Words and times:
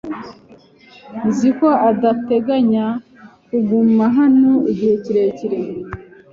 Nzi 1.27 1.49
ko 1.57 1.67
udateganya 1.89 2.85
kuguma 3.47 4.05
hano 4.17 4.51
igihe 4.71 4.95
kirekire. 5.03 5.59